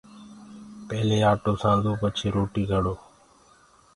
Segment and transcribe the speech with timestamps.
[0.87, 2.95] پيلي آٽو سآندو پڇي روٽيٚ گھڙو